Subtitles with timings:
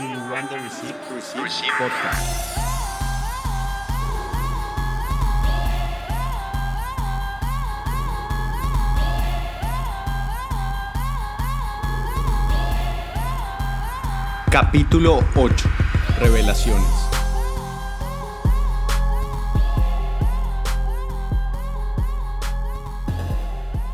[0.00, 0.96] Receipt?
[1.12, 1.70] Receipt.
[1.76, 2.56] Podcast.
[14.50, 15.68] Capítulo 8.
[16.18, 16.82] Revelaciones.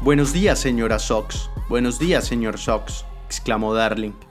[0.03, 1.51] Buenos días, señora Sox.
[1.69, 4.26] Buenos días, señor Sox, exclamó Darling.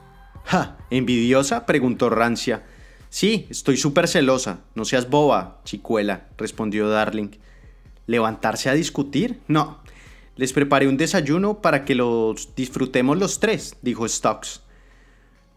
[0.46, 0.78] ¡Ja!
[0.90, 1.66] ¿Envidiosa?
[1.66, 2.64] preguntó Rancia.
[3.08, 4.60] Sí, estoy súper celosa.
[4.76, 7.30] No seas boba, chicuela, respondió Darling.
[8.06, 9.40] ¿Levantarse a discutir?
[9.48, 9.82] No.
[10.36, 14.62] Les preparé un desayuno para que los disfrutemos los tres, dijo Stocks.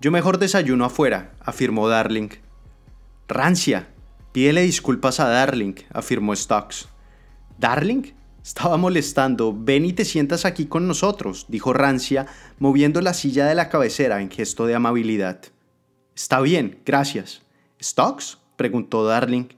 [0.01, 2.29] Yo mejor desayuno afuera, afirmó Darling.
[3.27, 3.89] Rancia,
[4.31, 6.89] pídele disculpas a Darling, afirmó Stocks.
[7.59, 8.13] ¿Darling?
[8.49, 9.55] Estaba molestando.
[9.55, 12.25] Ven y te sientas aquí con nosotros, dijo Rancia,
[12.57, 15.39] moviendo la silla de la cabecera en gesto de amabilidad.
[16.15, 17.43] Está bien, gracias.
[17.79, 18.39] ¿Stocks?
[18.55, 19.49] preguntó Darling.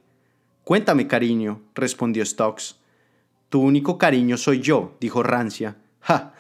[0.66, 2.80] Cuéntame, cariño, respondió Stocks.
[3.48, 5.78] Tu único cariño soy yo, dijo Rancia.
[6.02, 6.34] Ja.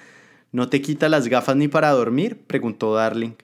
[0.51, 2.43] ¿No te quita las gafas ni para dormir?
[2.47, 3.35] preguntó Darling.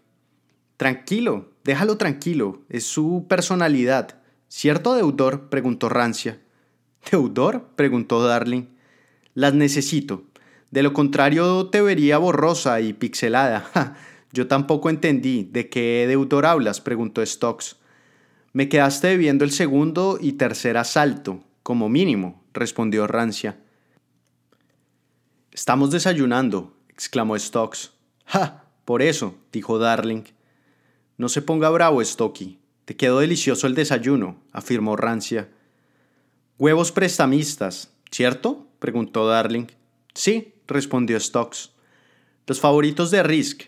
[0.76, 4.20] Tranquilo, déjalo tranquilo, es su personalidad.
[4.50, 5.48] ¿Cierto, deudor?
[5.48, 6.42] preguntó Rancia.
[7.10, 7.70] ¿Deudor?
[7.78, 8.76] preguntó Darling.
[9.38, 10.24] Las necesito.
[10.72, 13.96] De lo contrario te vería borrosa y pixelada.
[14.34, 15.44] Yo tampoco entendí.
[15.44, 16.82] ¿De qué deudor hablas?
[16.82, 17.76] preguntó Stocks.
[18.52, 23.60] Me quedaste debiendo el segundo y tercer asalto, como mínimo, respondió Rancia.
[25.52, 27.92] Estamos desayunando, exclamó Stocks.
[28.26, 28.64] ¡Ja!
[28.86, 30.24] Por eso, dijo Darling.
[31.18, 32.58] No se ponga bravo, Stocky.
[32.86, 35.48] Te quedó delicioso el desayuno, afirmó Rancia.
[36.58, 38.67] Huevos prestamistas, ¿cierto?
[38.80, 39.68] Preguntó Darling.
[40.14, 41.72] Sí, respondió Stocks.
[42.46, 43.64] Los favoritos de Risk.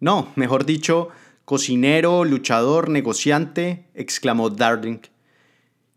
[0.00, 1.10] No, mejor dicho,
[1.44, 5.00] cocinero, luchador, negociante, exclamó Darling.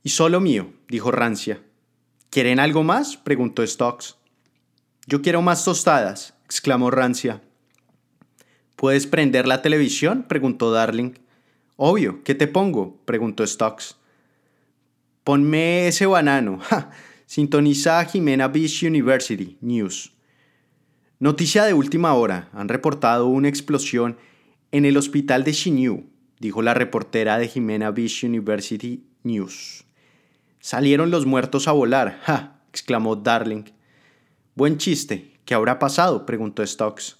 [0.03, 1.61] Y solo mío, dijo Rancia.
[2.29, 3.17] ¿Quieren algo más?
[3.17, 4.17] preguntó Stocks.
[5.07, 7.41] Yo quiero más tostadas, exclamó Rancia.
[8.75, 10.25] ¿Puedes prender la televisión?
[10.27, 11.13] preguntó Darling.
[11.77, 13.01] Obvio, ¿qué te pongo?
[13.05, 13.97] preguntó Stocks.
[15.23, 16.59] Ponme ese banano.
[17.27, 20.11] Sintoniza Jimena Beach University News.
[21.19, 22.49] Noticia de última hora.
[22.53, 24.17] Han reportado una explosión
[24.71, 26.03] en el hospital de Xinyu,
[26.39, 29.85] dijo la reportera de Jimena Beach University News.
[30.59, 32.19] Salieron los muertos a volar.
[32.23, 32.61] ¡Ja!
[32.69, 33.63] exclamó Darling.
[34.53, 35.33] Buen chiste.
[35.45, 36.27] ¿Qué habrá pasado?
[36.27, 37.17] preguntó Stocks.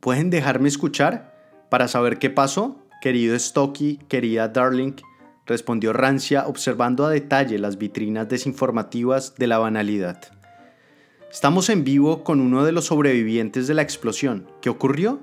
[0.00, 1.36] ¿Pueden dejarme escuchar
[1.68, 2.82] para saber qué pasó?
[3.02, 4.94] Querido Stocky, querida Darling,
[5.46, 10.20] respondió Rancia observando a detalle las vitrinas desinformativas de la banalidad.
[11.30, 14.46] Estamos en vivo con uno de los sobrevivientes de la explosión.
[14.60, 15.20] ¿Qué ocurrió?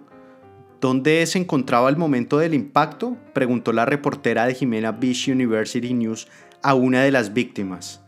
[0.82, 3.18] ¿Dónde se encontraba al momento del impacto?
[3.34, 6.28] preguntó la reportera de Jimena Beach University News
[6.62, 8.02] a una de las víctimas.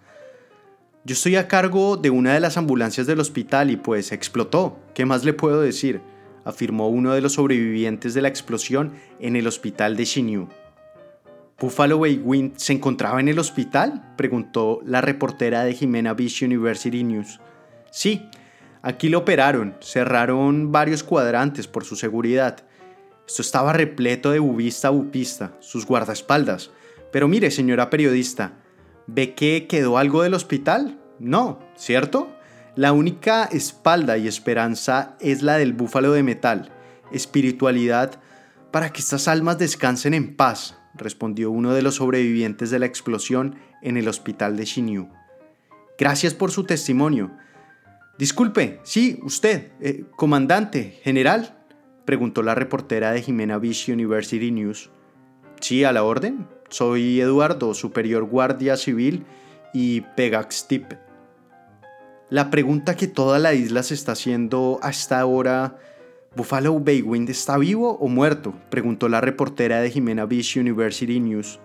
[1.03, 4.79] Yo estoy a cargo de una de las ambulancias del hospital y pues explotó.
[4.94, 6.01] ¿Qué más le puedo decir?
[6.44, 10.47] afirmó uno de los sobrevivientes de la explosión en el hospital de Xinyu.
[11.61, 14.16] ¿Buffalo Bay Wind se encontraba en el hospital?
[14.17, 17.39] preguntó la reportera de Jimena Beach University News.
[17.91, 18.27] Sí,
[18.81, 22.63] aquí lo operaron, cerraron varios cuadrantes por su seguridad.
[23.27, 26.71] Esto estaba repleto de bubista bupista, sus guardaespaldas.
[27.11, 28.53] Pero mire, señora periodista,
[29.05, 31.00] ¿ve que quedó algo del hospital?
[31.19, 32.27] No, ¿cierto?
[32.75, 36.71] La única espalda y esperanza es la del búfalo de metal,
[37.11, 38.19] espiritualidad
[38.71, 43.56] para que estas almas descansen en paz, respondió uno de los sobrevivientes de la explosión
[43.81, 45.09] en el hospital de Xinyu.
[45.97, 47.31] Gracias por su testimonio.
[48.18, 51.63] Disculpe, sí, usted, eh, comandante, general,
[52.06, 54.90] preguntó la reportera de Jimena Beach University News.
[55.59, 56.47] Sí, a la orden.
[56.69, 59.25] Soy Eduardo, superior guardia civil
[59.74, 60.94] y Pegaxtip,
[62.31, 65.77] la pregunta que toda la isla se está haciendo hasta ahora,
[66.33, 68.54] ¿Buffalo Bay Wind está vivo o muerto?
[68.69, 71.60] preguntó la reportera de Jimena Beach University News.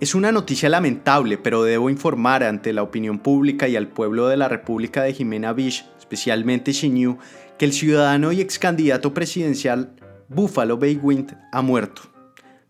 [0.00, 4.36] Es una noticia lamentable, pero debo informar ante la opinión pública y al pueblo de
[4.36, 7.18] la República de Jimena Beach, especialmente Xinyu,
[7.58, 9.94] que el ciudadano y ex candidato presidencial
[10.28, 12.02] Buffalo Bay Wind ha muerto,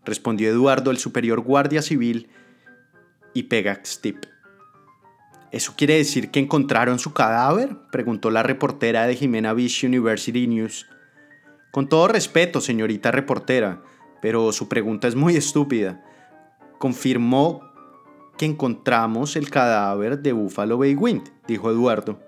[0.05, 2.29] respondió Eduardo, el superior guardia civil
[3.33, 4.25] y Pegax Tip.
[5.51, 7.75] ¿Eso quiere decir que encontraron su cadáver?
[7.91, 10.87] preguntó la reportera de Jimena Beach University News.
[11.71, 13.81] Con todo respeto, señorita reportera,
[14.21, 16.03] pero su pregunta es muy estúpida.
[16.79, 17.61] Confirmó
[18.37, 22.19] que encontramos el cadáver de Buffalo Bay Wind, dijo Eduardo.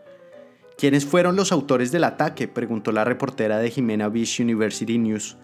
[0.78, 2.50] ¿Quiénes fueron los autores del ataque?
[2.50, 5.38] preguntó la reportera de Jimena Beach University News.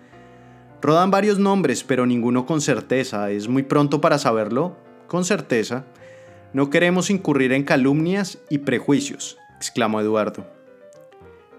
[0.81, 3.31] Rodan varios nombres, pero ninguno con certeza.
[3.31, 4.77] ¿Es muy pronto para saberlo?
[5.07, 5.85] Con certeza.
[6.51, 10.47] No queremos incurrir en calumnias y prejuicios, exclamó Eduardo.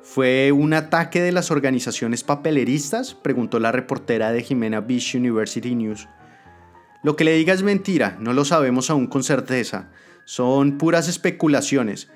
[0.03, 3.15] ¿Fue un ataque de las organizaciones papeleristas?
[3.15, 6.09] preguntó la reportera de Jimena Beach University News.
[7.05, 9.91] Lo que le diga es mentira, no lo sabemos aún con certeza.
[10.25, 12.11] Son puras especulaciones.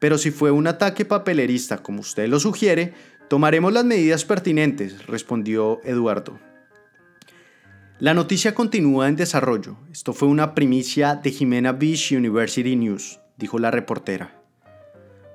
[0.00, 2.92] Pero si fue un ataque papelerista, como usted lo sugiere,
[3.28, 6.40] tomaremos las medidas pertinentes, respondió Eduardo.
[7.98, 9.78] La noticia continúa en desarrollo.
[9.90, 14.38] Esto fue una primicia de Jimena Beach University News, dijo la reportera.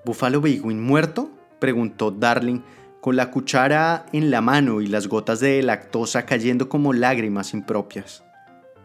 [0.06, 1.32] ¿Buffalo Bill muerto?
[1.58, 2.60] preguntó Darling
[3.02, 8.24] con la cuchara en la mano y las gotas de lactosa cayendo como lágrimas impropias.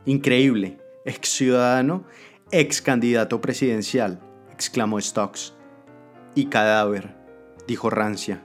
[0.06, 2.06] Increíble, ex ciudadano,
[2.52, 4.20] ex candidato presidencial,
[4.55, 5.52] exclamó Stokes.
[6.34, 7.14] Y cadáver,
[7.69, 8.43] dijo Rancia.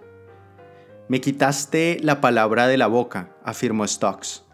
[1.08, 4.51] Me quitaste la palabra de la boca, afirmó Stokes.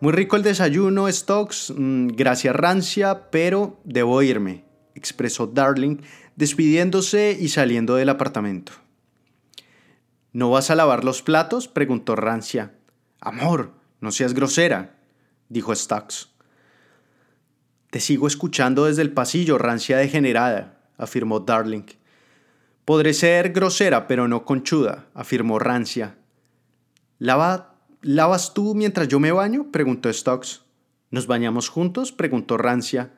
[0.00, 1.72] Muy rico el desayuno, Stokes.
[1.76, 4.64] Mm, gracias, Rancia, pero debo irme,
[4.94, 5.96] expresó Darling,
[6.36, 8.72] despidiéndose y saliendo del apartamento.
[10.32, 11.66] ¿No vas a lavar los platos?
[11.66, 12.74] preguntó Rancia.
[13.20, 14.94] Amor, no seas grosera,
[15.48, 16.28] dijo Stokes.
[17.90, 21.86] Te sigo escuchando desde el pasillo, rancia degenerada, afirmó Darling.
[22.84, 26.16] Podré ser grosera, pero no conchuda, afirmó Rancia.
[27.18, 29.72] ¿Lava ¿Lavas tú mientras yo me baño?
[29.72, 30.60] preguntó Stokes.
[31.10, 32.12] ¿Nos bañamos juntos?
[32.12, 33.10] preguntó Rancia.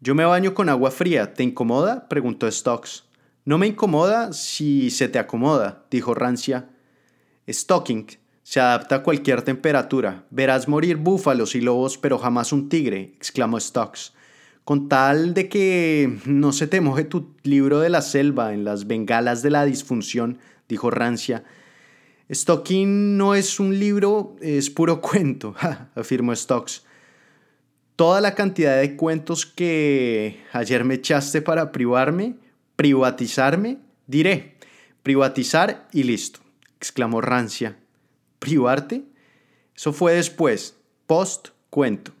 [0.00, 1.32] Yo me baño con agua fría.
[1.32, 2.06] ¿Te incomoda?
[2.06, 3.04] preguntó Stokes.
[3.46, 6.68] No me incomoda si se te acomoda, dijo Rancia.
[7.48, 8.06] Stocking
[8.42, 10.26] se adapta a cualquier temperatura.
[10.28, 14.12] Verás morir búfalos y lobos, pero jamás un tigre, exclamó Stokes.
[14.64, 18.86] Con tal de que no se te moje tu libro de la selva en las
[18.86, 21.44] bengalas de la disfunción, dijo Rancia
[22.32, 25.54] Stocking no es un libro, es puro cuento,
[25.94, 26.84] afirmó Stocks.
[27.96, 32.34] Toda la cantidad de cuentos que ayer me echaste para privarme,
[32.76, 34.56] privatizarme, diré,
[35.02, 36.40] privatizar y listo,
[36.76, 37.76] exclamó Rancia.
[38.40, 39.04] ¿Privarte?
[39.76, 40.76] Eso fue después,
[41.06, 42.12] post cuento.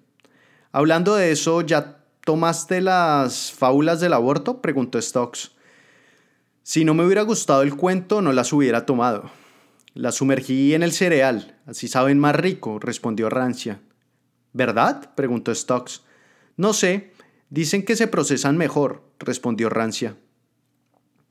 [0.70, 4.60] Hablando de eso, ¿ya tomaste las fábulas del aborto?
[4.60, 5.52] preguntó Stocks.
[6.62, 9.30] Si no me hubiera gustado el cuento, no las hubiera tomado.
[9.94, 13.80] La sumergí en el cereal, así saben más rico, respondió Rancia.
[14.52, 15.14] ¿Verdad?
[15.14, 16.00] preguntó Stokes.
[16.56, 17.12] No sé,
[17.48, 20.16] dicen que se procesan mejor, respondió Rancia.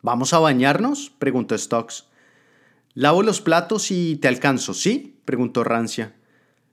[0.01, 1.11] ¿Vamos a bañarnos?
[1.19, 2.05] preguntó Stokes.
[2.93, 5.19] Lavo los platos y te alcanzo, ¿sí?
[5.25, 6.15] preguntó Rancia.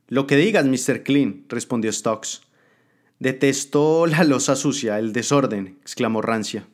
[0.06, 1.02] Lo que digas, Mr.
[1.02, 2.42] Clean, respondió Stokes.
[3.18, 6.68] Detesto la losa sucia, el desorden, exclamó Rancia.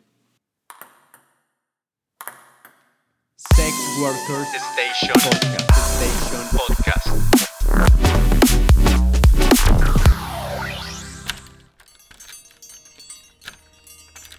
[3.98, 5.14] Workers Station
[6.52, 7.08] Podcast.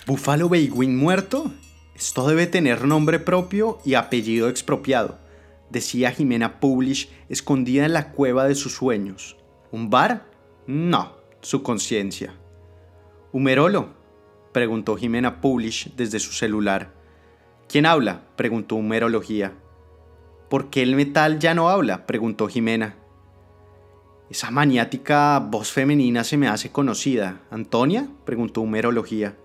[0.06, 1.52] ¿Buffalo Baywin muerto?
[1.96, 5.18] Esto debe tener nombre propio y apellido expropiado,
[5.72, 9.38] decía Jimena Publish escondida en la cueva de sus sueños.
[9.72, 10.30] ¿Un bar?
[10.68, 12.36] No, su conciencia.
[13.32, 13.96] ¿Humerolo?
[14.52, 16.97] preguntó Jimena Publish desde su celular.
[17.70, 18.22] ¿Quién habla?
[18.36, 19.54] preguntó Humerología.
[20.50, 22.06] ¿Por qué el metal ya no habla?
[22.06, 22.96] preguntó Jimena.
[24.30, 27.42] Esa maniática voz femenina se me hace conocida.
[27.52, 28.08] ¿Antonia?
[28.26, 29.36] preguntó Humerología.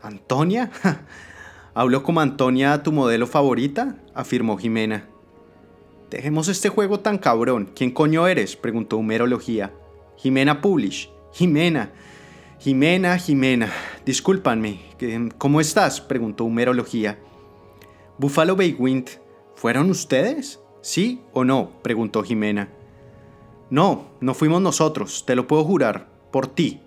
[0.00, 0.70] ¿Antonia?
[1.74, 3.96] ¿Hablo como Antonia, tu modelo favorita?
[4.14, 5.08] afirmó Jimena.
[6.10, 7.70] Dejemos este juego tan cabrón.
[7.74, 8.54] ¿Quién coño eres?
[8.54, 9.72] preguntó Humerología.
[10.16, 11.10] Jimena Publish.
[11.32, 11.90] Jimena.
[12.60, 13.72] Jimena, Jimena.
[14.04, 14.80] Discúlpanme.
[15.36, 16.00] ¿Cómo estás?
[16.00, 17.18] preguntó Humerología.
[18.18, 19.08] Buffalo Bay Wind,
[19.56, 20.60] ¿fueron ustedes?
[20.80, 21.82] ¿Sí o no?
[21.82, 22.70] preguntó Jimena.
[23.68, 26.80] No, no fuimos nosotros, te lo puedo jurar, por ti.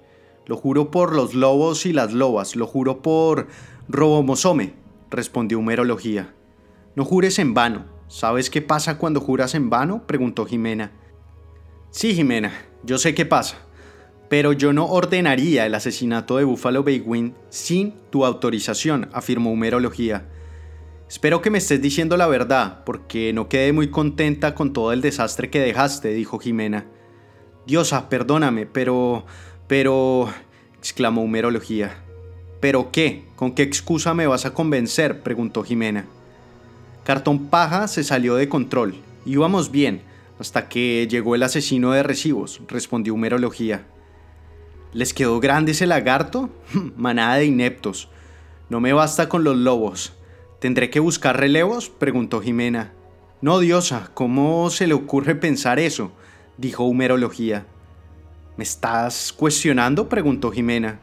[0.48, 3.48] Lo juro por los lobos y las lobas, lo juro por
[3.88, 4.74] Robomosome,
[5.12, 6.34] respondió Humerología.
[6.96, 7.86] No jures en vano.
[8.08, 10.08] ¿Sabes qué pasa cuando juras en vano?
[10.08, 10.92] preguntó Jimena.
[11.92, 12.52] Sí, Jimena,
[12.84, 13.58] yo sé qué pasa.
[14.30, 20.28] Pero yo no ordenaría el asesinato de Buffalo Bay Wind sin tu autorización, afirmó Humerología.
[21.10, 25.02] Espero que me estés diciendo la verdad, porque no quedé muy contenta con todo el
[25.02, 26.86] desastre que dejaste, dijo Jimena.
[27.66, 29.26] Diosa, perdóname, pero...
[29.68, 30.30] pero...
[30.78, 31.98] exclamó Humerología.
[32.60, 33.26] ¿Pero qué?
[33.36, 35.22] ¿Con qué excusa me vas a convencer?
[35.22, 36.06] preguntó Jimena.
[37.04, 38.94] Cartón Paja se salió de control.
[39.26, 40.04] Íbamos bien,
[40.38, 43.88] hasta que llegó el asesino de recibos, respondió Humerología.
[44.94, 46.52] ¿Les quedó grande ese lagarto?
[46.96, 48.10] Manada de ineptos.
[48.70, 50.14] No me basta con los lobos.
[50.60, 51.90] ¿Tendré que buscar relevos?
[51.90, 52.92] preguntó Jimena.
[53.42, 56.12] No, diosa, ¿cómo se le ocurre pensar eso?
[56.58, 57.66] dijo Humerología.
[58.58, 60.10] ¿Me estás cuestionando?
[60.10, 61.00] preguntó Jimena.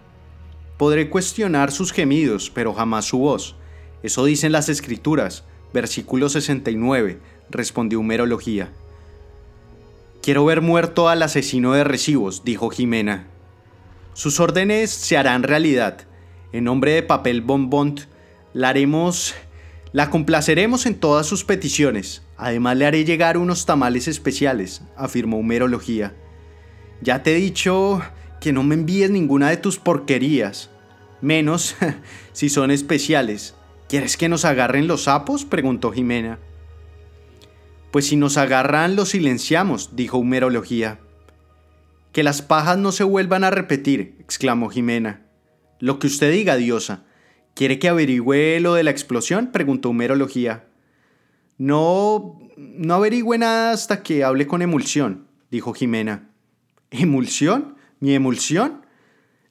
[0.76, 3.56] Podré cuestionar sus gemidos, pero jamás su voz.
[4.02, 8.70] Eso dicen las escrituras, versículo 69, respondió Humerología.
[10.20, 13.28] Quiero ver muerto al asesino de recibos, dijo Jimena.
[14.12, 16.00] Sus órdenes se harán realidad.
[16.52, 18.02] En nombre de Papel Bonbont,
[18.52, 19.34] la haremos,
[19.96, 22.20] la complaceremos en todas sus peticiones.
[22.36, 26.14] Además le haré llegar unos tamales especiales, afirmó Humerología.
[27.00, 28.02] Ya te he dicho
[28.38, 30.68] que no me envíes ninguna de tus porquerías.
[31.22, 31.76] Menos
[32.34, 33.54] si son especiales.
[33.88, 35.46] ¿Quieres que nos agarren los sapos?
[35.46, 36.40] preguntó Jimena.
[37.90, 41.00] Pues si nos agarran los silenciamos, dijo Humerología.
[42.12, 45.22] Que las pajas no se vuelvan a repetir, exclamó Jimena.
[45.80, 47.06] Lo que usted diga, diosa.
[47.56, 49.50] ¿Quiere que averigüe lo de la explosión?
[49.50, 50.66] preguntó Humerología.
[51.56, 56.28] No, no averigüe nada hasta que hable con Emulsión, dijo Jimena.
[56.90, 57.76] ¿Emulsión?
[57.98, 58.82] ¿Mi emulsión?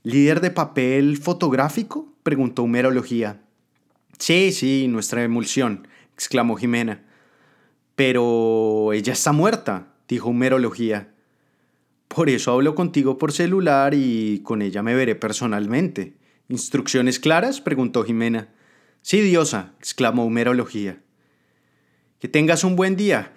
[0.04, 2.14] ¿Líder de papel fotográfico?
[2.22, 3.42] preguntó Humerología.
[4.20, 7.04] Sí, sí, nuestra emulsión, exclamó Jimena.
[7.96, 11.10] Pero ella está muerta, dijo Humerología.
[12.08, 16.14] Por eso hablo contigo por celular y con ella me veré personalmente.
[16.50, 17.62] ¿Instrucciones claras?
[17.62, 18.50] preguntó Jimena.
[19.02, 21.00] Sí, diosa, exclamó Humerología.
[22.20, 23.34] Que tengas un buen día.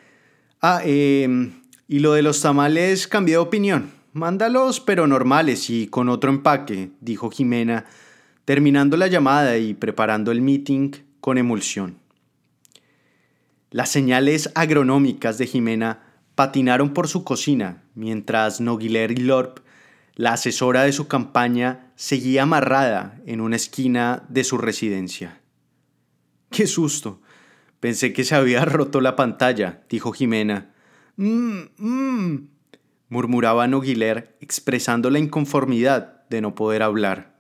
[0.61, 1.53] Ah, eh,
[1.87, 3.91] y lo de los tamales cambié de opinión.
[4.13, 7.85] Mándalos, pero normales y con otro empaque, dijo Jimena,
[8.45, 11.99] terminando la llamada y preparando el meeting con emulsión.
[13.71, 16.03] Las señales agronómicas de Jimena
[16.35, 19.61] patinaron por su cocina, mientras Noguiler y Lorp,
[20.19, 25.41] la asesora de su campaña, seguía amarrada en una esquina de su residencia.
[26.51, 27.23] ¡Qué susto!
[27.79, 30.75] Pensé que se había roto la pantalla, dijo Jimena.
[31.17, 32.49] Mmm, mmm,
[33.09, 33.69] murmuraba
[34.41, 37.39] expresando la inconformidad de no poder hablar.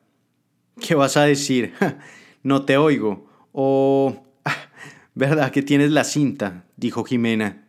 [0.80, 1.74] ¿Qué vas a decir?
[2.44, 3.28] no te oigo.
[3.50, 4.24] O...
[5.16, 6.64] ¿Verdad que tienes la cinta?
[6.76, 7.66] dijo Jimena.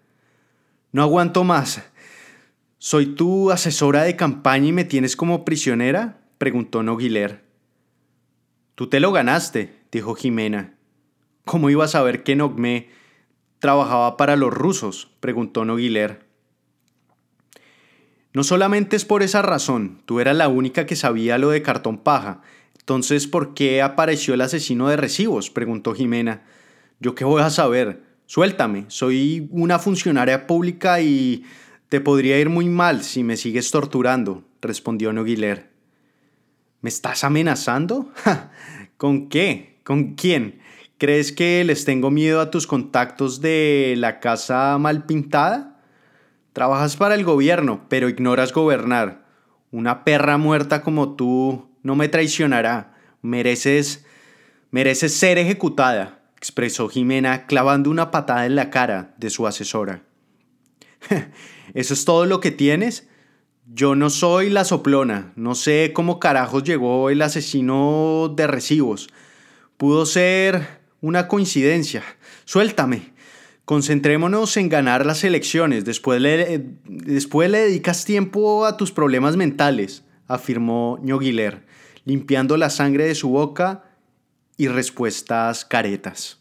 [0.92, 1.82] No aguanto más.
[2.82, 6.22] ¿Soy tu asesora de campaña y me tienes como prisionera?
[6.38, 7.44] preguntó Noguiler.
[8.76, 10.76] Tú te lo ganaste, dijo Jimena.
[11.44, 12.88] ¿Cómo ibas a saber que Nogme
[13.60, 15.12] trabajaba para los rusos?
[15.20, 16.26] preguntó Noguiler.
[18.34, 21.98] No solamente es por esa razón, tú eras la única que sabía lo de cartón
[21.98, 22.44] paja.
[22.80, 25.50] Entonces, ¿por qué apareció el asesino de recibos?
[25.50, 26.44] preguntó Jimena.
[27.02, 28.04] ¿Yo qué voy a saber?
[28.26, 31.44] Suéltame, soy una funcionaria pública y
[31.90, 35.70] te podría ir muy mal si me sigues torturando, respondió Noguiler.
[36.82, 38.12] ¿Me estás amenazando?
[38.98, 39.80] ¿Con qué?
[39.84, 40.60] ¿Con quién?
[41.00, 45.82] ¿Crees que les tengo miedo a tus contactos de la casa mal pintada?
[46.54, 49.26] Trabajas para el gobierno, pero ignoras gobernar.
[49.72, 52.96] Una perra muerta como tú no me traicionará.
[53.22, 54.06] Mereces.
[54.72, 60.04] mereces ser ejecutada, expresó Jimena clavando una patada en la cara de su asesora.
[61.74, 63.08] ¿Eso es todo lo que tienes?
[63.72, 69.10] Yo no soy la soplona, no sé cómo carajos llegó el asesino de recibos.
[69.78, 72.04] Pudo ser una coincidencia.
[72.46, 73.14] Suéltame.
[73.66, 80.04] Concentrémonos en ganar las elecciones, después le, después le dedicas tiempo a tus problemas mentales,
[80.28, 81.68] afirmó Ñoguiler,
[82.04, 83.84] limpiando la sangre de su boca
[84.58, 86.40] y respuestas caretas.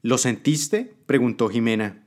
[0.00, 0.94] ¿Lo sentiste?
[1.06, 2.03] preguntó Jimena.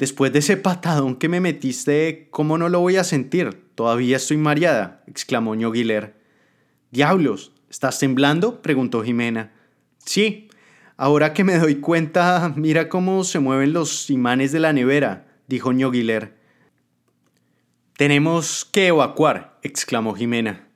[0.00, 3.68] Después de ese patadón que me metiste, ¿cómo no lo voy a sentir?
[3.76, 6.16] Todavía estoy mareada, exclamó Ñoguiler.
[6.90, 8.62] Diablos, ¿estás temblando?
[8.62, 9.52] preguntó Jimena.
[9.98, 10.48] Sí,
[10.96, 15.72] Ahora que me doy cuenta, mira cómo se mueven los imanes de la nevera, dijo
[15.72, 16.36] Ñoguiler.
[17.96, 20.68] Tenemos que evacuar, exclamó Jimena.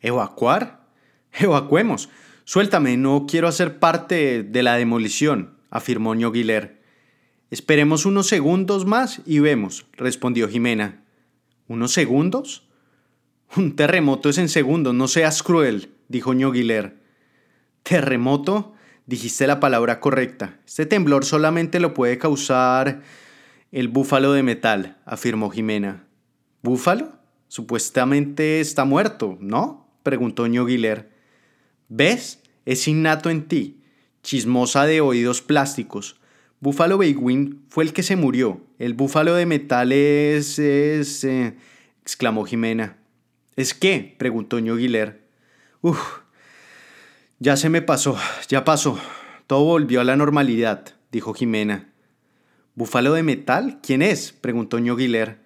[0.00, 0.88] ¿Evacuar?
[1.38, 2.08] Evacuemos.
[2.42, 6.79] Suéltame, no quiero hacer parte de la demolición, afirmó Ñoguiler.
[7.50, 11.02] Esperemos unos segundos más y vemos, respondió Jimena.
[11.66, 12.68] ¿Unos segundos?
[13.56, 17.00] Un terremoto es en segundos, no seas cruel, dijo Ñoguiler.
[17.82, 18.74] ¿Terremoto?
[19.06, 20.60] Dijiste la palabra correcta.
[20.64, 23.02] Este temblor solamente lo puede causar
[23.72, 26.06] el búfalo de metal, afirmó Jimena.
[26.62, 27.18] ¿Búfalo?
[27.48, 29.92] Supuestamente está muerto, ¿no?
[30.04, 31.10] preguntó Ñoguiler.
[31.88, 32.40] ¿Ves?
[32.64, 33.82] Es innato en ti,
[34.22, 36.19] chismosa de oídos plásticos.
[36.60, 38.60] Búfalo Beiguín fue el que se murió.
[38.78, 40.58] El búfalo de metal es...
[40.58, 41.24] es...
[41.24, 41.56] Eh,
[42.02, 42.98] exclamó Jimena.
[43.56, 44.14] ¿Es qué?
[44.18, 45.26] preguntó Ñoguiler.
[45.80, 46.20] Uf,
[47.38, 48.16] ya se me pasó,
[48.48, 48.98] ya pasó.
[49.46, 51.88] Todo volvió a la normalidad, dijo Jimena.
[52.74, 53.80] ¿Búfalo de metal?
[53.82, 54.32] ¿Quién es?
[54.32, 55.38] preguntó Ñoguiler.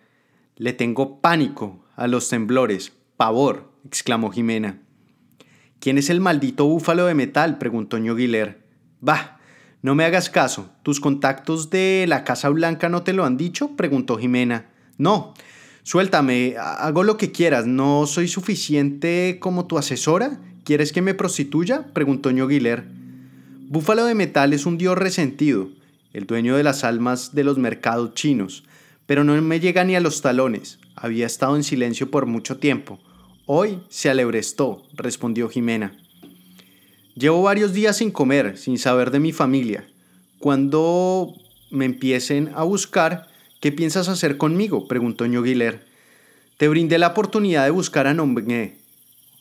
[0.56, 4.80] Le tengo pánico a los temblores, pavor, exclamó Jimena.
[5.78, 7.58] ¿Quién es el maldito búfalo de metal?
[7.58, 8.64] preguntó Ñoguiler.
[9.00, 9.33] Bah,
[9.84, 10.70] no me hagas caso.
[10.82, 13.76] ¿Tus contactos de la Casa Blanca no te lo han dicho?
[13.76, 14.64] preguntó Jimena.
[14.96, 15.34] No,
[15.82, 17.66] suéltame, hago lo que quieras.
[17.66, 20.40] ¿No soy suficiente como tu asesora?
[20.64, 21.92] ¿Quieres que me prostituya?
[21.92, 22.86] preguntó Ñoguiler.
[23.68, 25.68] Búfalo de metal es un dios resentido,
[26.14, 28.64] el dueño de las almas de los mercados chinos,
[29.04, 30.78] pero no me llega ni a los talones.
[30.96, 33.00] Había estado en silencio por mucho tiempo.
[33.44, 35.92] Hoy se alebrestó, respondió Jimena.
[37.14, 39.86] Llevo varios días sin comer, sin saber de mi familia.
[40.40, 41.34] Cuando
[41.70, 43.28] me empiecen a buscar,
[43.60, 44.88] ¿qué piensas hacer conmigo?
[44.88, 45.86] preguntó Ñoguiler.
[46.56, 48.78] Te brindé la oportunidad de buscar a Nomé.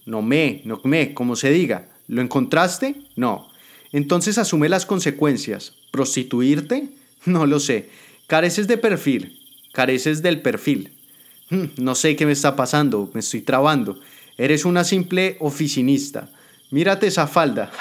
[0.05, 1.89] Nomé, Nomé, como se diga.
[2.07, 2.95] ¿Lo encontraste?
[3.15, 3.49] No.
[3.91, 5.73] Entonces asume las consecuencias.
[5.91, 6.89] ¿Prostituirte?
[7.25, 7.89] No lo sé.
[8.27, 9.39] Careces de perfil.
[9.71, 10.93] Careces del perfil.
[11.49, 13.09] Hmm, no sé qué me está pasando.
[13.13, 13.99] Me estoy trabando.
[14.37, 16.29] Eres una simple oficinista.
[16.73, 17.71] Mírate esa falda.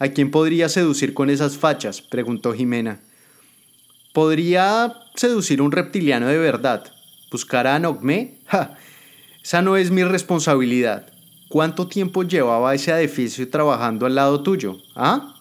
[0.00, 2.02] ¿A quién podría seducir con esas fachas?
[2.02, 2.98] preguntó Jimena.
[4.12, 6.82] Podría seducir un reptiliano de verdad.
[7.30, 8.40] ¿Buscar a Nogme?
[8.48, 8.76] ¡Ja!
[9.40, 11.06] Esa no es mi responsabilidad.
[11.48, 14.78] ¿Cuánto tiempo llevaba ese edificio trabajando al lado tuyo?
[14.96, 15.36] ¿Ah?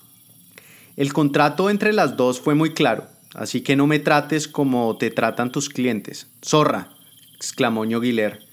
[0.95, 5.09] El contrato entre las dos fue muy claro, así que no me trates como te
[5.09, 6.27] tratan tus clientes.
[6.45, 6.89] Zorra,
[7.37, 8.45] exclamó Ñoguiler.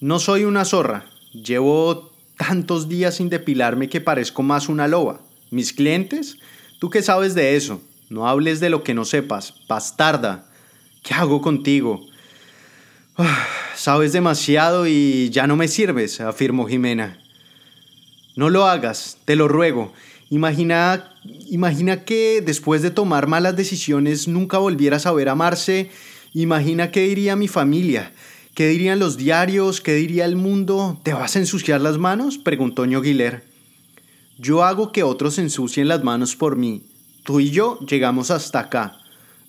[0.00, 1.04] No soy una zorra.
[1.32, 5.20] Llevo tantos días sin depilarme que parezco más una loba.
[5.50, 6.38] ¿Mis clientes?
[6.78, 7.80] ¿Tú qué sabes de eso?
[8.08, 9.54] No hables de lo que no sepas.
[9.68, 10.46] Bastarda.
[11.02, 12.00] ¿Qué hago contigo?
[13.16, 17.18] Ah, sabes demasiado y ya no me sirves, afirmó Jimena.
[18.34, 19.92] No lo hagas, te lo ruego.
[20.28, 21.14] Imagina,
[21.48, 25.90] imagina que después de tomar malas decisiones nunca volvieras a ver a Marce.
[26.34, 28.12] Imagina qué diría mi familia,
[28.56, 30.98] qué dirían los diarios, qué diría el mundo.
[31.02, 32.38] ¿Te vas a ensuciar las manos?
[32.38, 33.44] preguntó Ñoguiler.
[34.38, 36.82] Yo hago que otros ensucien las manos por mí.
[37.22, 38.96] Tú y yo llegamos hasta acá,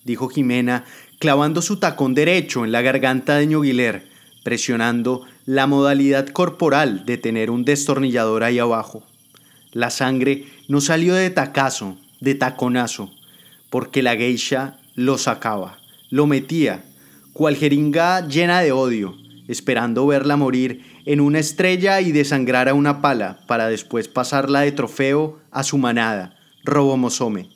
[0.03, 0.83] dijo Jimena,
[1.19, 4.09] clavando su tacón derecho en la garganta de Ñoguiler,
[4.43, 9.03] presionando la modalidad corporal de tener un destornillador ahí abajo.
[9.71, 13.09] La sangre no salió de tacazo, de taconazo,
[13.69, 15.77] porque la geisha lo sacaba,
[16.09, 16.83] lo metía,
[17.37, 19.15] cual jeringa llena de odio,
[19.47, 24.71] esperando verla morir en una estrella y desangrar a una pala para después pasarla de
[24.71, 27.49] trofeo a su manada, Robomosome,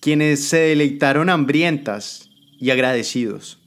[0.00, 3.58] quienes se deleitaron hambrientas y agradecidos.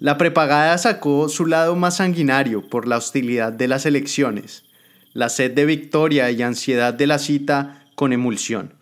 [0.00, 4.64] La prepagada sacó su lado más sanguinario por la hostilidad de las elecciones,
[5.12, 8.74] la sed de victoria y ansiedad de la cita con emulsión.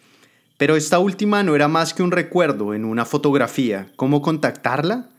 [0.57, 3.89] Pero esta última no era más que un recuerdo en una fotografía.
[3.97, 5.10] ¿Cómo contactarla?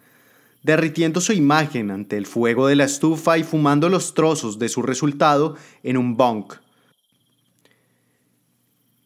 [0.63, 4.83] Derritiendo su imagen ante el fuego de la estufa y fumando los trozos de su
[4.83, 6.55] resultado en un bunk,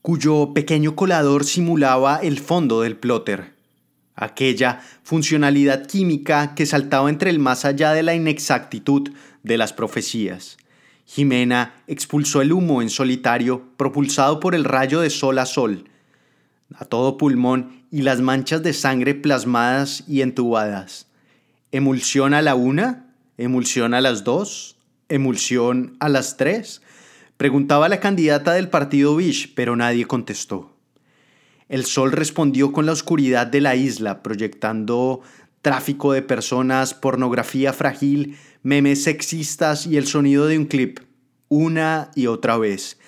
[0.02, 3.56] cuyo pequeño colador simulaba el fondo del plotter.
[4.16, 9.10] Aquella funcionalidad química que saltaba entre el más allá de la inexactitud
[9.42, 10.58] de las profecías.
[11.06, 15.90] Jimena expulsó el humo en solitario, propulsado por el rayo de sol a sol,
[16.76, 21.08] a todo pulmón y las manchas de sangre plasmadas y entubadas.
[21.76, 23.14] ¿Emulsión a la una?
[23.38, 24.78] ¿Emulsión a las dos?
[25.10, 26.82] ¿Emulsión a las tres?
[27.36, 30.74] Preguntaba la candidata del partido Bish, pero nadie contestó.
[31.68, 35.20] El sol respondió con la oscuridad de la isla, proyectando
[35.62, 41.00] tráfico de personas, pornografía frágil, memes sexistas y el sonido de un clip,
[41.50, 43.00] una y otra vez.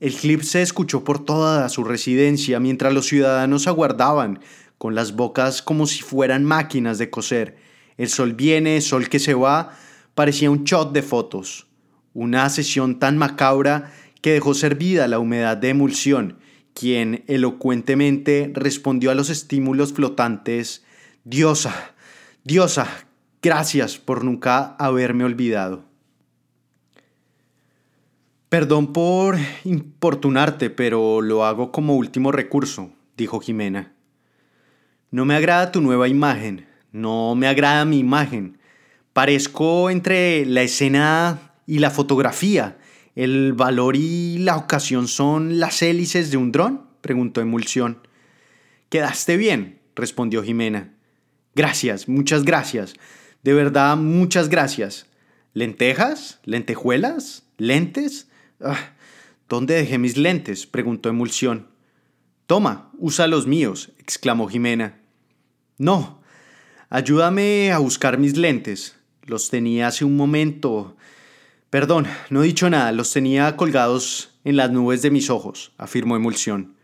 [0.00, 4.40] El clip se escuchó por toda su residencia mientras los ciudadanos aguardaban,
[4.78, 7.65] con las bocas como si fueran máquinas de coser.
[7.96, 9.72] El sol viene, sol que se va,
[10.14, 11.66] parecía un shot de fotos.
[12.14, 16.38] Una sesión tan macabra que dejó servida la humedad de emulsión,
[16.74, 20.84] quien elocuentemente respondió a los estímulos flotantes
[21.24, 21.94] Diosa,
[22.44, 22.86] Diosa,
[23.42, 25.84] gracias por nunca haberme olvidado.
[28.48, 33.92] Perdón por importunarte, pero lo hago como último recurso, dijo Jimena.
[35.10, 38.58] No me agrada tu nueva imagen, no me agrada mi imagen.
[39.12, 42.78] Parezco entre la escena y la fotografía.
[43.14, 46.86] ¿El valor y la ocasión son las hélices de un dron?
[47.00, 48.06] preguntó Emulsión.
[48.88, 50.94] Quedaste bien, respondió Jimena.
[51.54, 52.94] Gracias, muchas gracias.
[53.42, 55.06] De verdad, muchas gracias.
[55.54, 56.40] ¿Lentejas?
[56.44, 57.44] ¿Lentejuelas?
[57.56, 58.28] ¿Lentes?
[58.60, 58.90] Ah,
[59.48, 60.66] ¿Dónde dejé mis lentes?
[60.66, 61.68] preguntó Emulsión.
[62.46, 65.00] Toma, usa los míos, exclamó Jimena.
[65.78, 66.20] No,
[66.90, 68.96] ayúdame a buscar mis lentes.
[69.22, 70.96] Los tenía hace un momento.
[71.70, 76.16] Perdón, no he dicho nada, los tenía colgados en las nubes de mis ojos, afirmó
[76.16, 76.76] Emulsión.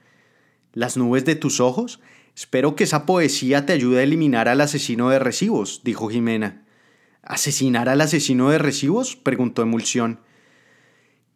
[0.73, 2.01] ¿Las nubes de tus ojos?
[2.35, 6.65] Espero que esa poesía te ayude a eliminar al asesino de recibos, dijo Jimena.
[7.23, 9.17] ¿Asesinar al asesino de recibos?
[9.17, 10.21] preguntó Emulsión.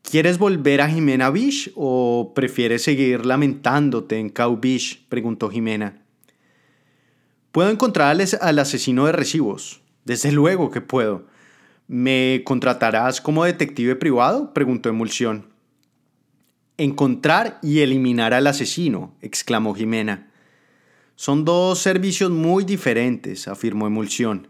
[0.03, 5.07] ¿Quieres volver a Jimena Bish o prefieres seguir lamentándote en Cow Beach?
[5.09, 6.06] preguntó Jimena.
[7.57, 9.81] Puedo encontrar al asesino de recibos.
[10.05, 11.25] Desde luego que puedo.
[11.88, 14.53] ¿Me contratarás como detective privado?
[14.53, 15.47] preguntó Emulsión.
[16.77, 20.31] Encontrar y eliminar al asesino, exclamó Jimena.
[21.14, 24.49] Son dos servicios muy diferentes, afirmó Emulsión.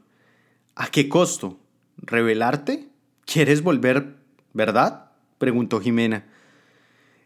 [0.75, 1.61] ¿A qué costo?
[1.99, 2.89] ¿Revelarte?
[3.25, 4.17] ¿Quieres volver,
[4.53, 5.13] verdad?
[5.39, 6.27] preguntó Jimena.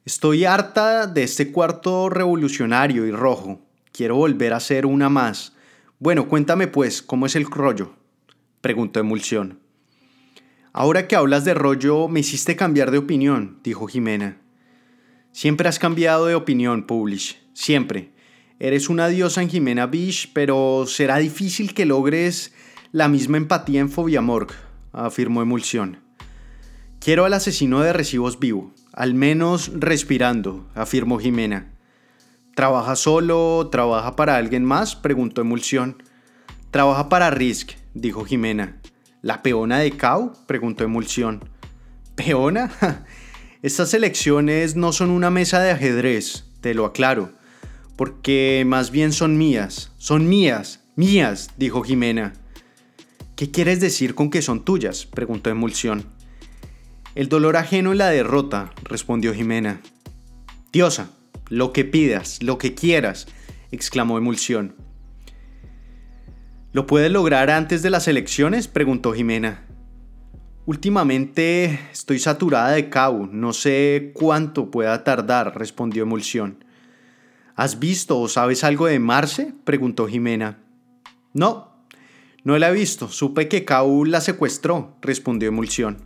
[0.05, 3.63] Estoy harta de este cuarto revolucionario y rojo.
[3.93, 5.55] Quiero volver a ser una más.
[6.03, 7.93] Bueno, cuéntame pues, ¿cómo es el rollo?
[8.63, 9.61] preguntó Emulsión.
[10.73, 14.41] Ahora que hablas de rollo, me hiciste cambiar de opinión, dijo Jimena.
[15.31, 18.13] Siempre has cambiado de opinión, Publish, siempre.
[18.59, 22.55] Eres una diosa en Jimena Beach, pero será difícil que logres
[22.93, 24.49] la misma empatía en Fobiamorg,
[24.93, 25.99] afirmó Emulsión.
[26.99, 31.75] Quiero al asesino de recibos vivo, al menos respirando, afirmó Jimena.
[32.61, 33.71] ¿Trabaja solo?
[33.73, 34.95] ¿Trabaja para alguien más?
[34.95, 36.03] preguntó Emulsión.
[36.71, 38.83] Trabaja para Risk, dijo Jimena.
[39.23, 40.35] ¿La peona de Cao?
[40.47, 41.43] preguntó Emulsión.
[42.17, 42.71] ¿Peona?
[43.63, 47.33] Estas elecciones no son una mesa de ajedrez, te lo aclaro,
[47.97, 52.35] porque más bien son mías, son mías, mías, dijo Jimena.
[53.37, 55.07] ¿Qué quieres decir con que son tuyas?
[55.07, 56.05] preguntó Emulsión.
[57.15, 59.81] El dolor ajeno en la derrota, respondió Jimena.
[60.73, 61.09] Diosa,
[61.51, 63.27] lo que pidas, lo que quieras,
[63.71, 64.77] exclamó Emulsión.
[66.73, 68.69] ¿Lo puedes lograr antes de las elecciones?
[68.69, 69.67] preguntó Jimena.
[70.65, 76.65] Últimamente estoy saturada de cabo, no sé cuánto pueda tardar, respondió Emulsión.
[77.57, 79.53] ¿Has visto o sabes algo de Marce?
[79.65, 80.61] preguntó Jimena.
[81.35, 81.85] No,
[82.45, 85.99] no la he visto, supe que Cau la secuestró, respondió Emulsión.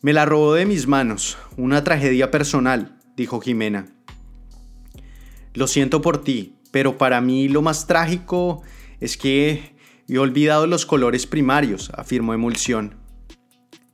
[0.00, 3.93] Me la robó de mis manos, una tragedia personal, dijo Jimena.
[5.54, 8.62] Lo siento por ti, pero para mí lo más trágico
[9.00, 9.76] es que
[10.08, 12.96] he olvidado los colores primarios, afirmó Emulsión.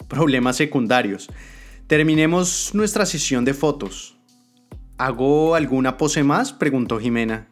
[0.09, 1.29] Problemas secundarios.
[1.87, 4.17] Terminemos nuestra sesión de fotos.
[4.97, 6.53] ¿Hago alguna pose más?
[6.53, 7.49] preguntó Jimena.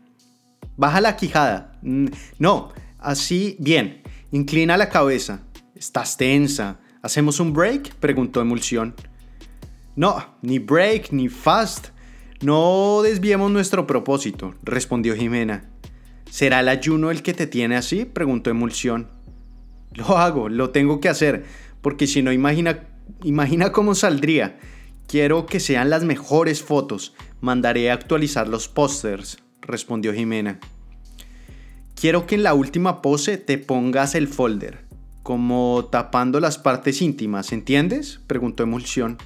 [0.76, 1.78] Baja la quijada.
[1.82, 2.06] Mm,
[2.38, 4.02] no, así bien.
[4.30, 5.42] Inclina la cabeza.
[5.74, 6.80] Estás tensa.
[7.02, 7.94] ¿Hacemos un break?
[7.96, 8.94] preguntó Emulsión.
[9.96, 11.88] No, ni break, ni fast.
[12.40, 15.68] No desviemos nuestro propósito, respondió Jimena.
[16.30, 18.04] ¿Será el ayuno el que te tiene así?
[18.04, 19.08] preguntó Emulsión.
[19.94, 21.44] Lo hago, lo tengo que hacer,
[21.80, 22.86] porque si no, imagina,
[23.24, 24.58] imagina cómo saldría.
[25.08, 27.14] Quiero que sean las mejores fotos.
[27.40, 30.60] Mandaré a actualizar los pósters, respondió Jimena.
[32.00, 34.84] Quiero que en la última pose te pongas el folder,
[35.24, 38.20] como tapando las partes íntimas, ¿entiendes?
[38.28, 39.18] preguntó Emulsión.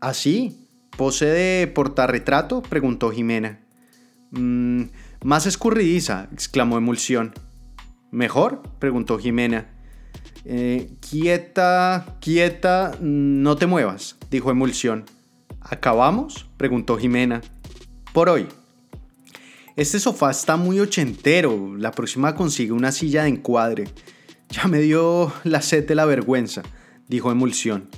[0.00, 0.69] ¿Así?
[1.00, 2.60] ¿Pose de portarretrato?
[2.60, 3.60] preguntó Jimena.
[4.32, 4.82] Mmm
[5.24, 7.32] más escurridiza, exclamó Emulsión.
[8.10, 8.62] ¿Mejor?
[8.78, 9.68] preguntó Jimena.
[10.44, 15.06] Eh, quieta, quieta, no te muevas, dijo Emulsión.
[15.62, 16.50] ¿Acabamos?
[16.58, 17.40] preguntó Jimena.
[18.12, 18.46] Por hoy.
[19.76, 21.76] Este sofá está muy ochentero.
[21.78, 23.88] La próxima consigue una silla de encuadre.
[24.50, 26.62] Ya me dio la sed de la vergüenza,
[27.08, 27.88] dijo Emulsión.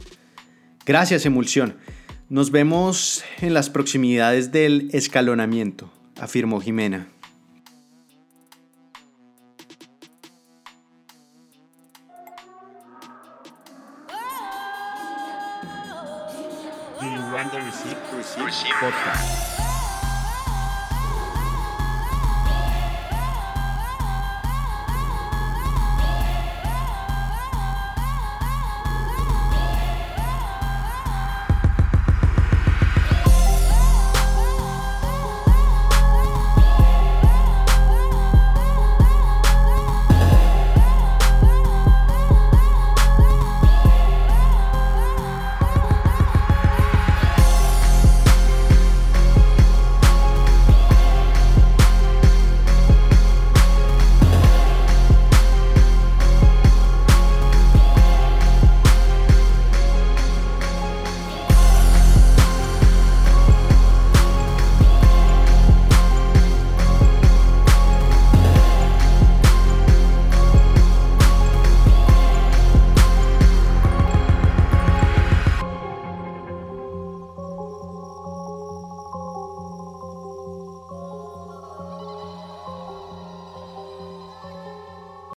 [0.86, 1.76] Gracias, Emulsión.
[2.32, 7.08] Nos vemos en las proximidades del escalonamiento afirmó Jimena.